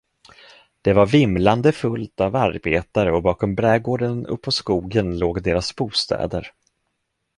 Det 0.81 0.93
var 0.93 1.05
vimlande 1.05 1.71
fullt 1.71 2.21
av 2.21 2.35
arbetare 2.35 3.11
och 3.15 3.23
bakom 3.23 3.55
brädgården 3.55 4.25
uppåt 4.25 4.53
skogen 4.53 5.19
låg 5.19 5.43
deras 5.43 5.75
bostäder. 5.75 6.51